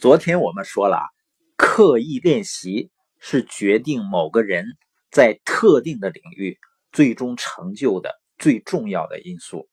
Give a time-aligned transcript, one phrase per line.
[0.00, 0.96] 昨天我们说了，
[1.58, 4.64] 刻意练习是决定某个人
[5.10, 6.58] 在特定的领域
[6.90, 9.68] 最终成就的最重要的因素，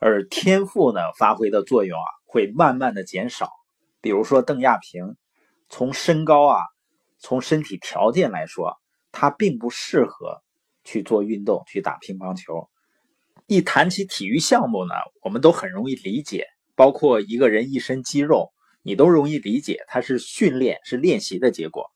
[0.00, 3.48] 而天赋呢发挥的作用啊会慢慢的减少。
[4.00, 5.14] 比如说邓亚萍，
[5.68, 6.58] 从身高啊，
[7.20, 8.76] 从身体条件来说，
[9.12, 10.42] 他并不适合
[10.82, 12.68] 去做运动，去打乒乓球。
[13.46, 18.50] 一谈起体育项目呢，我们都很容易理解，包括一个人一身肌肉。
[18.82, 21.90] 你都容易理解，它是训练、是练习的结果。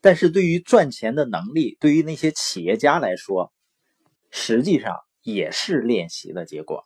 [0.00, 3.52] 但是对于赚钱的能力，对于那些企业家来说，
[4.30, 6.84] 实际上也是练习的结果。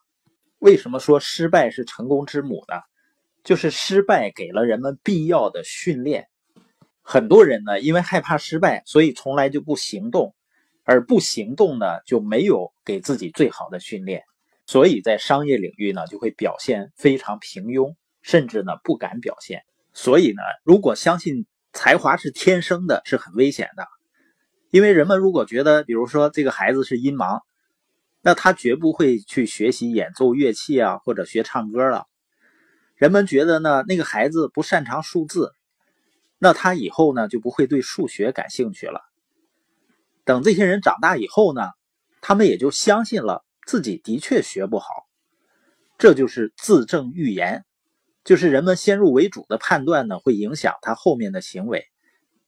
[0.58, 2.76] 为什么说失败是成功之母呢？
[3.42, 6.28] 就是失败给了人们必要的训练。
[7.02, 10.34] 很多人呢，因为害怕失败，所以从来就不行动，
[10.84, 14.22] 而不行动呢，就没有给自己最好的训练，
[14.66, 17.94] 所以在商业领域呢，就会表现非常平庸。
[18.22, 23.86] 甚至呢不敢表现，所以呢，如果相信才华是天生的，是很危险的。
[24.70, 27.40] 因为人们如果觉得，比如说这个孩子是音盲，
[28.22, 32.06] 那他绝不会去学习演奏乐器啊，或者学唱歌了。
[32.94, 35.52] 人们觉得呢，那个孩子不擅长数字，
[36.38, 39.00] 那他以后呢就不会对数学感兴趣了。
[40.24, 41.62] 等这些人长大以后呢，
[42.20, 44.86] 他们也就相信了自己的确学不好，
[45.98, 47.64] 这就是自证预言。
[48.22, 51.86] 就是人们先入为主的判断呢，会影响他后面的行为，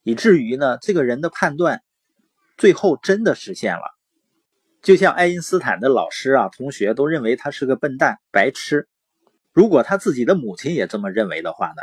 [0.03, 1.81] 以至于呢，这个人的判断
[2.57, 3.81] 最后真的实现了。
[4.81, 8.87] 就像爱因斯坦的老师啊、同学都认为他是个笨蛋、白痴。
[9.51, 11.81] 如果他自己的母亲也这么认为的话呢，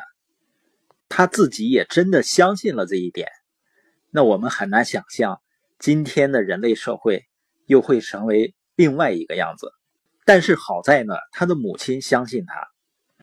[1.09, 3.29] 他自己也真的相信了这一点，
[4.11, 5.41] 那我们很难想象
[5.79, 7.25] 今天的人类社会
[7.67, 9.73] 又会成为另外一个样子。
[10.25, 12.70] 但是好在呢，他的母亲相信他。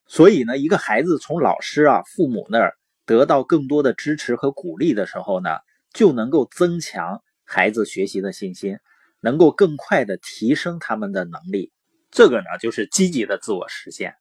[0.09, 5.49] 所以呢，一个孩子从老师啊、父母那儿得到更多的支持和鼓励的时候呢，
[5.93, 8.79] 就能够增强孩子学习的信心，
[9.19, 11.71] 能够更快的提升他们的能力。
[12.09, 14.15] 这个呢，就是积极的自我实现。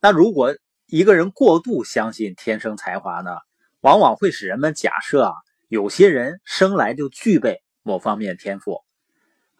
[0.00, 0.54] 那如果
[0.86, 3.30] 一个人过度相信天生才华呢，
[3.80, 5.32] 往往会使人们假设啊，
[5.68, 8.82] 有些人生来就具备某方面天赋，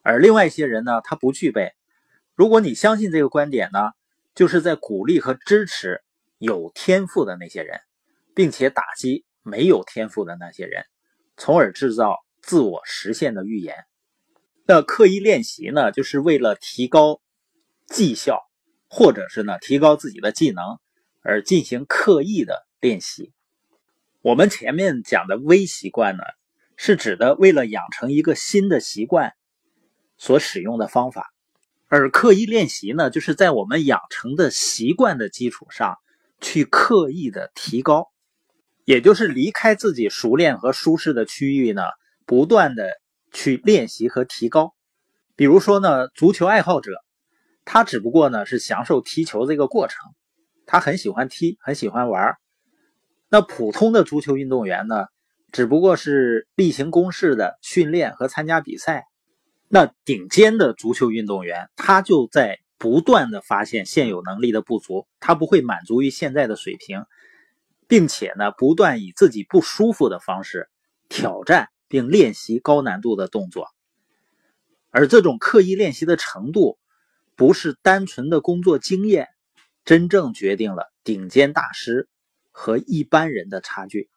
[0.02, 1.72] 而另外一些人呢，他不具备。
[2.34, 3.90] 如果你相信这个观点呢？
[4.34, 6.02] 就是在鼓励和支持
[6.38, 7.80] 有天赋的那些人，
[8.34, 10.84] 并且打击没有天赋的那些人，
[11.36, 13.76] 从而制造自我实现的预言。
[14.66, 17.20] 那刻意练习呢，就是为了提高
[17.86, 18.40] 绩效，
[18.88, 20.78] 或者是呢提高自己的技能
[21.22, 23.32] 而进行刻意的练习。
[24.22, 26.24] 我们前面讲的微习惯呢，
[26.76, 29.34] 是指的为了养成一个新的习惯
[30.16, 31.33] 所使用的方法。
[31.88, 35.98] 而刻意练习呢，就是在我们养成的习惯的基础上，
[36.40, 38.08] 去刻意的提高，
[38.84, 41.82] 也就是离开自己熟练和舒适的区域呢，
[42.26, 42.90] 不断的
[43.32, 44.74] 去练习和提高。
[45.36, 46.92] 比如说呢，足球爱好者，
[47.64, 49.98] 他只不过呢是享受踢球这个过程，
[50.66, 52.34] 他很喜欢踢，很喜欢玩。
[53.28, 55.06] 那普通的足球运动员呢，
[55.52, 59.04] 只不过是例行公事的训练和参加比赛。
[59.74, 67.06] 那顶尖的足球运动员，他就在不断的发现现有能力的不足，他不会满足于现在的水平，
[67.88, 70.68] 并且呢，不断以自己不舒服的方式
[71.08, 73.66] 挑战并练习高难度的动作。
[74.90, 76.78] 而这种刻意练习的程度，
[77.34, 79.26] 不是单纯的工作经验，
[79.84, 82.08] 真正决定了顶尖大师
[82.52, 84.08] 和一般人的差距。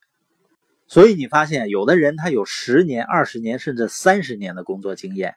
[0.85, 5.33] 所以你发现，有的人他有十年、二十年甚至三十年的工作经验。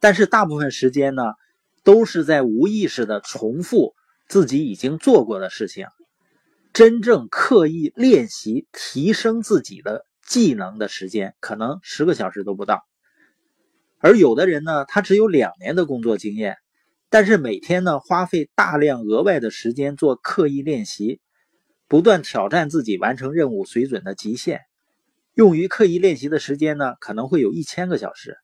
[0.00, 1.22] 但是大部分时间呢，
[1.82, 3.94] 都是在无意识的重复
[4.28, 5.86] 自己已经做过的事情，
[6.72, 12.84] 真正刻意练习提升自己的技能的时间，可能十个小时都不到。
[13.98, 16.58] 而有的人呢，他只有两年的工作经验，
[17.10, 21.20] 但是每天呢，花费大量额外的时间做刻意练习，
[21.88, 24.60] 不断挑战自己完成任务水准的极限，
[25.34, 28.36] 用于刻意练习的时间呢，可能会有一千个小时。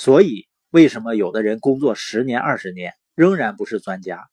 [0.00, 4.28] 所以，为什么有的人工作十年、二十年仍然不是专家，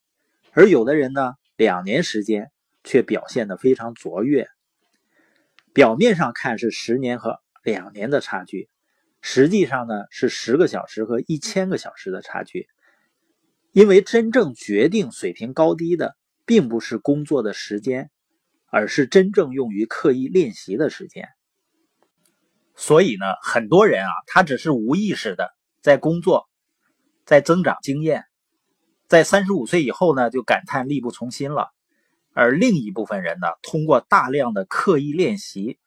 [0.51, 2.51] 而有的人呢，两年时间
[2.83, 4.47] 却表现得非常卓越？
[5.73, 8.69] 表面上看是十年和两年的差距，
[9.21, 12.67] 实际上呢是十个小时和一千个小时的差距。
[13.71, 16.15] 因为真正决定水平高低的，
[16.45, 18.11] 并不是工作的时间，
[18.67, 21.27] 而是真正用于刻意练习的时间。
[22.75, 25.49] 所以呢，很多人啊，他只是无意识的
[25.81, 26.49] 在工作，
[27.25, 28.25] 在增长经验，
[29.07, 31.69] 在三十五岁以后呢，就感叹力不从心了。
[32.33, 35.79] 而另一部分人呢，通过大量的刻意练习，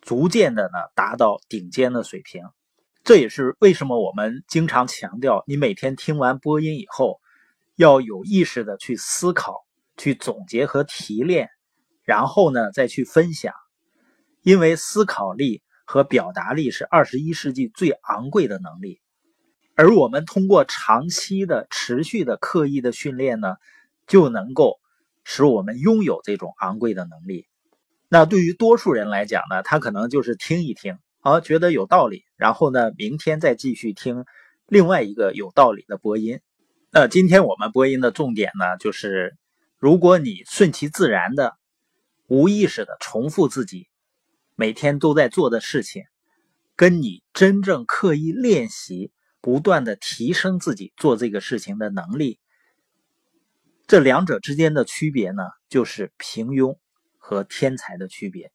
[0.00, 2.44] 逐渐的呢达到顶尖的水平。
[3.02, 7.20] 这也是为什么我们经常强调，你每天听完播音以后，
[7.74, 11.48] 要有意识的去思考、去总结和提炼，
[12.04, 13.52] 然后呢再去分享。
[14.42, 19.02] 因为思考力和表达力是二十一世纪最昂贵的能力，
[19.74, 23.56] 而我们通过长期的、持续的、刻意的训练呢，
[24.06, 24.80] 就能够
[25.22, 27.46] 使我们拥有这种昂贵的能力。
[28.08, 30.96] 那对于多数人来讲呢，他可能就是听一听。
[31.20, 34.24] 啊，觉得有道理，然后呢，明天再继续听
[34.66, 36.40] 另外一个有道理的播音。
[36.90, 39.36] 那今天我们播音的重点呢，就是
[39.78, 41.52] 如果你顺其自然的、
[42.28, 43.88] 无意识的重复自己
[44.54, 46.04] 每天都在做的事情，
[46.76, 52.38] 跟你真正刻意练习、不断的提升自己做这个事情的能力，
[53.86, 56.78] 这两者之间的区别呢，就是平庸
[57.18, 58.52] 和天才的区别。